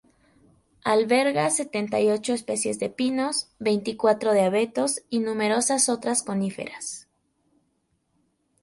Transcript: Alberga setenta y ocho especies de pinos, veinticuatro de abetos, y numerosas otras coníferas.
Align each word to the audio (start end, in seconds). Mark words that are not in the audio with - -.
Alberga 0.83 1.47
setenta 1.51 1.99
y 1.99 2.09
ocho 2.09 2.33
especies 2.33 2.79
de 2.79 2.89
pinos, 2.89 3.51
veinticuatro 3.59 4.31
de 4.33 4.41
abetos, 4.41 5.03
y 5.11 5.19
numerosas 5.19 5.89
otras 5.89 6.23
coníferas. 6.23 7.07